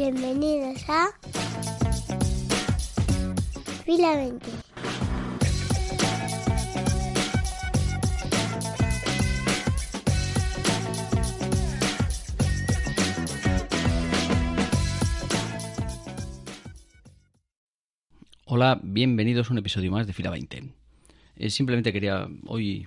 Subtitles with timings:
[0.00, 1.08] Bienvenidos a
[3.84, 4.46] Fila 20.
[18.44, 20.62] Hola, bienvenidos a un episodio más de Fila 20.
[21.34, 22.86] Eh, simplemente quería hoy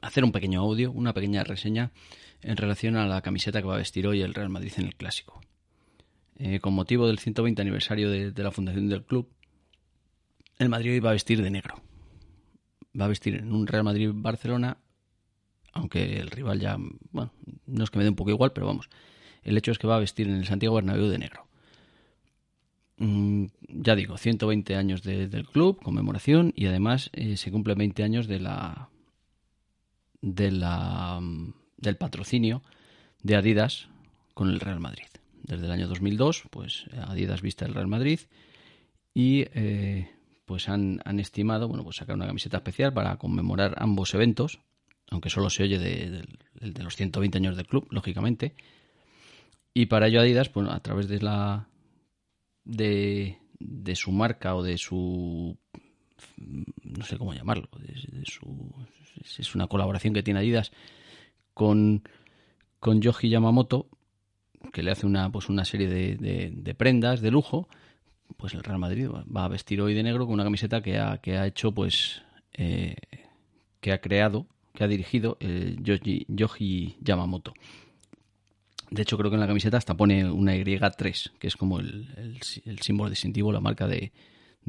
[0.00, 1.90] hacer un pequeño audio, una pequeña reseña
[2.40, 4.94] en relación a la camiseta que va a vestir hoy el Real Madrid en el
[4.94, 5.42] Clásico.
[6.44, 9.28] Eh, con motivo del 120 aniversario de, la fundación del club,
[10.58, 11.76] el Madrid va a vestir de negro.
[13.00, 14.78] Va a vestir en un Real Madrid-Barcelona,
[15.72, 16.76] aunque el rival ya,
[17.12, 17.30] bueno,
[17.66, 18.90] no es que me dé un poco igual, pero vamos,
[19.44, 21.46] el hecho es que va a vestir en el Santiago Bernabéu de negro.
[22.96, 28.26] Mm, ya digo, 120 años del club, conmemoración, y además eh, se cumplen 20 años
[28.26, 28.32] mm,
[30.20, 32.62] del patrocinio
[33.22, 33.86] de Adidas
[34.34, 35.11] con el Real Madrid.
[35.42, 38.20] Desde el año 2002, pues Adidas viste el Real Madrid
[39.12, 40.10] y eh,
[40.44, 44.60] pues han, estimado, bueno, pues sacar una camiseta especial para conmemorar ambos eventos,
[45.10, 46.22] aunque solo se oye de,
[46.54, 48.54] de los 120 años del club, lógicamente.
[49.74, 51.68] Y para ello Adidas, pues a través de la
[52.64, 55.58] de, de su marca o de su
[56.82, 58.72] no sé cómo llamarlo, de, su,
[59.38, 60.72] es una colaboración que tiene Adidas
[61.54, 62.02] con,
[62.78, 63.88] con Yoji Yamamoto,
[64.72, 67.68] que le hace una, pues una serie de, de, prendas de lujo,
[68.36, 71.18] pues el Real Madrid va a vestir hoy de negro con una camiseta que ha,
[71.18, 72.22] que ha hecho, pues,
[72.54, 72.96] eh,
[73.80, 75.76] que ha creado, que ha dirigido eh,
[76.28, 77.54] Yoji Yamamoto.
[78.92, 82.38] De hecho, creo que en la camiseta hasta pone una Y3, que es como el,
[82.82, 84.12] símbolo distintivo, la marca de,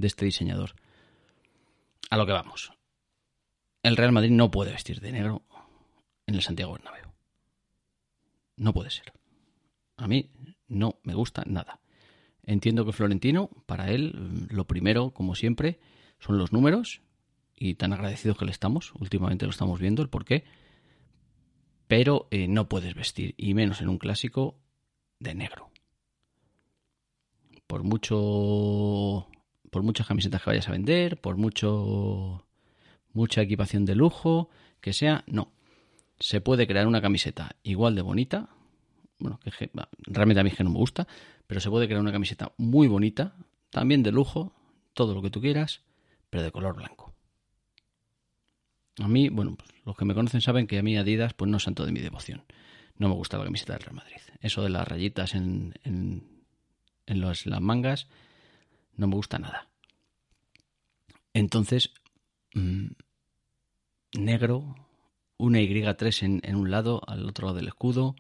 [0.02, 0.76] este diseñador.
[2.10, 2.72] A lo que vamos.
[3.82, 5.42] El Real Madrid no puede vestir de negro
[6.26, 7.12] en el Santiago Bernabéu.
[8.56, 9.12] No puede ser.
[9.98, 10.32] A mí
[10.68, 11.80] no me gusta nada.
[12.46, 15.80] Entiendo que Florentino, para él, lo primero, como siempre,
[16.20, 17.02] son los números.
[17.56, 18.94] Y tan agradecidos que le estamos.
[19.00, 20.44] Últimamente lo estamos viendo, el por qué
[21.94, 24.58] pero eh, no puedes vestir, y menos en un clásico,
[25.20, 25.70] de negro.
[27.68, 29.28] Por mucho.
[29.70, 32.48] Por muchas camisetas que vayas a vender, por mucho.
[33.14, 34.50] mucha equipación de lujo,
[34.82, 35.52] que sea, no.
[36.20, 38.50] Se puede crear una camiseta igual de bonita.
[39.24, 41.08] Bueno, que realmente a mí es que no me gusta,
[41.48, 43.38] pero se puede crear una camiseta muy bonita,
[43.70, 44.54] también de lujo,
[44.94, 45.82] todo lo que tú quieras,
[46.30, 47.16] pero de color blanco.
[49.00, 51.56] A mí, bueno, pues los que me conocen saben que a mí Adidas pues no
[51.56, 52.44] es santo de mi devoción.
[52.98, 54.18] No me gusta la camiseta del Real Madrid.
[54.42, 56.44] Eso de las rayitas en, en,
[57.06, 58.10] en las mangas
[58.98, 59.70] no me gusta nada.
[61.34, 61.94] Entonces,
[62.54, 62.88] mm,
[64.20, 64.76] negro,
[65.38, 68.16] una Y3 en, en, un lado, al otro lado del escudo,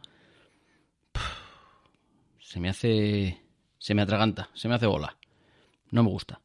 [2.53, 3.41] se me hace...
[3.79, 5.17] se me atraganta, se me hace bola.
[5.89, 6.39] No me gusta.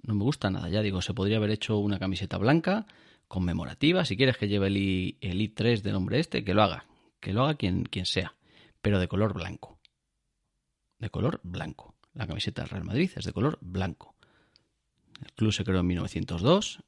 [0.00, 0.68] No me gusta nada.
[0.68, 2.86] Ya digo, se podría haber hecho una camiseta blanca
[3.26, 6.86] conmemorativa, si quieres que lleve el, I, el I3 del nombre este, que lo haga,
[7.18, 8.36] que lo haga quien, quien sea,
[8.80, 9.80] pero de color blanco.
[11.00, 11.96] De color blanco.
[12.14, 14.14] La camiseta del Real Madrid es de color blanco.
[15.24, 16.84] El club se creó en 1902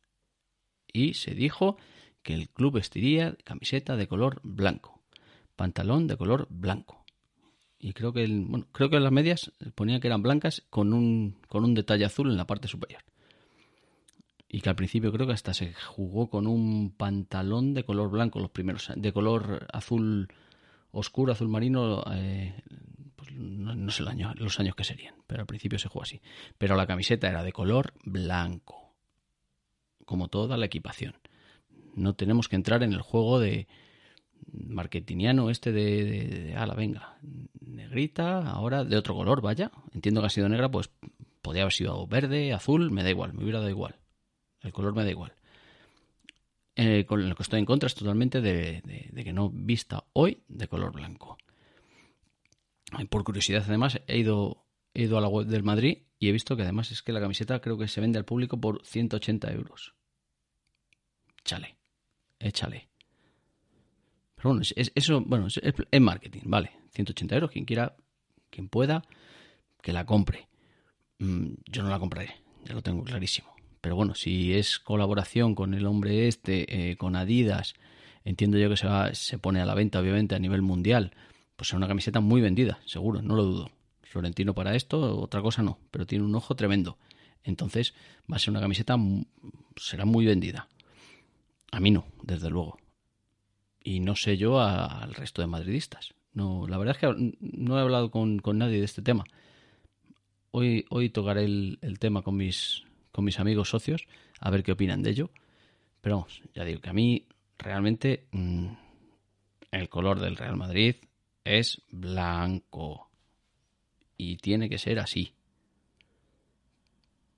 [0.92, 1.76] y se dijo
[2.22, 5.03] que el club vestiría camiseta de color blanco,
[5.56, 7.03] pantalón de color blanco.
[7.84, 11.65] Y creo que, bueno, creo que las medias ponía que eran blancas con un, con
[11.65, 13.03] un detalle azul en la parte superior.
[14.49, 18.41] Y que al principio creo que hasta se jugó con un pantalón de color blanco
[18.41, 20.28] los primeros de color azul
[20.92, 22.54] oscuro azul marino eh,
[23.16, 26.22] pues no, sé los años que serían pero al principio se jugó así.
[26.57, 28.95] Pero la camiseta era de color blanco
[30.07, 31.16] como toda la equipación.
[31.95, 33.69] No tenemos que entrar en el juego de
[34.51, 37.19] marketingiano este de, de, de ala venga
[37.95, 40.91] negrita ahora de otro color vaya entiendo que ha sido negra pues
[41.43, 43.97] podría haber sido verde azul me da igual me hubiera dado igual
[44.65, 45.33] el color me da igual.
[46.75, 48.83] Eh, con lo que estoy en contra es totalmente de,
[49.15, 51.39] que no vista hoy de color blanco.
[53.11, 56.57] por curiosidad, además, he ido, he ido a la web del Madrid y he visto
[56.57, 59.95] que además es que la camiseta creo que se vende al público por 180 euros.
[61.39, 61.77] Échale,
[62.41, 62.89] échale.
[64.45, 66.71] Bueno, es, eso, bueno, es, marketing, vale.
[66.93, 67.97] 180 euros, quien quiera,
[68.51, 69.03] quien pueda,
[69.81, 70.49] que la compre.
[71.19, 72.37] Mm, yo no la compraré,
[72.67, 73.49] ya lo tengo clarísimo.
[73.81, 77.73] Pero bueno, si es colaboración con el hombre este, eh, con Adidas,
[78.23, 81.13] entiendo yo que se, va, se pone a la venta, obviamente, a nivel mundial.
[81.57, 83.71] Pues es una camiseta muy vendida, seguro, no lo dudo.
[84.03, 86.99] Florentino para esto, otra cosa no, pero tiene un ojo tremendo.
[87.45, 87.95] Entonces
[88.31, 88.97] va a ser una camiseta,
[89.77, 90.69] será muy vendida.
[91.73, 92.77] A mí no, desde luego.
[93.86, 96.15] Y no sé yo al resto de madridistas.
[96.33, 99.25] No, la verdad es que no he hablado con, nadie de este tema.
[100.51, 102.83] Hoy, hoy tocaré el, tema con mis,
[103.13, 104.07] con mis amigos socios,
[104.41, 105.31] a ver qué opinan de ello.
[106.01, 107.27] Pero ya digo que a mí
[107.59, 108.69] realmente mm,
[109.71, 110.97] el color del Real Madrid
[111.45, 113.10] es blanco.
[114.16, 115.34] Y tiene que ser así.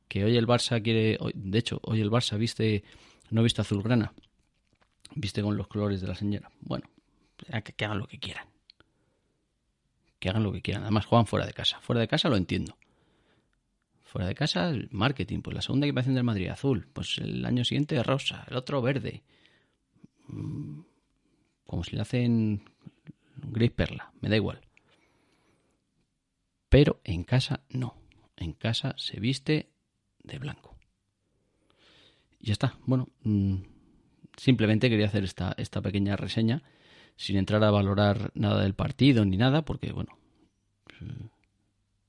[0.08, 1.19] Que hoy el Barça quiere.
[1.34, 2.84] De hecho, hoy el Barça viste.
[3.31, 4.12] No viste azulgrana.
[5.16, 6.50] Viste con los colores de la señora.
[6.60, 6.88] Bueno,
[7.38, 8.46] que, que hagan lo que quieran.
[10.18, 10.82] Que hagan lo que quieran.
[10.82, 11.80] Además, juegan fuera de casa.
[11.80, 12.76] Fuera de casa lo entiendo.
[14.04, 15.40] Fuera de casa, marketing.
[15.40, 16.86] Pues la segunda equipación del Madrid azul.
[16.92, 18.44] Pues el año siguiente rosa.
[18.50, 19.22] El otro verde.
[20.28, 20.80] Mm,
[21.64, 22.62] como si le hacen
[23.36, 24.60] gris perla, me da igual.
[26.69, 27.96] Pero en casa no.
[28.36, 29.70] En casa se viste
[30.22, 30.76] de blanco.
[32.38, 32.76] Ya está.
[32.84, 33.56] Bueno, mm,
[34.36, 36.62] simplemente quería hacer esta, esta pequeña reseña
[37.16, 40.18] sin entrar a valorar nada del partido ni nada, porque bueno,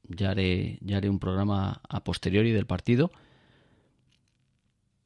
[0.03, 3.11] ya haré, ya haré un programa a posteriori del partido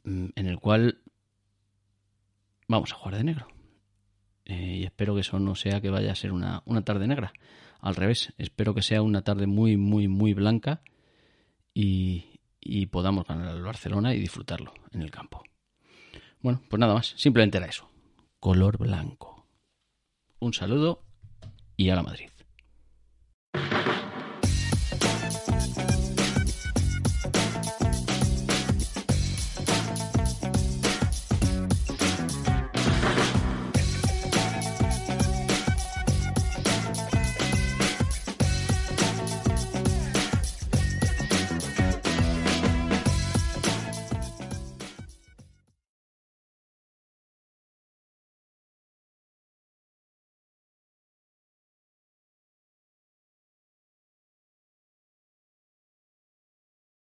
[0.04, 1.00] mm, en el cual
[2.68, 3.48] vamos a jugar de negro.
[4.46, 7.32] Eh, y espero que eso no sea que vaya a ser una, una tarde negra.
[7.80, 10.82] Al revés, espero que sea una tarde muy, muy, muy blanca
[11.74, 15.44] y, y podamos ganar al Barcelona y disfrutarlo en el campo.
[16.42, 17.88] Bueno, pues nada más, simplemente era eso.
[18.40, 19.46] Color blanco.
[20.40, 21.04] Un saludo
[21.78, 22.30] y a la Madrid.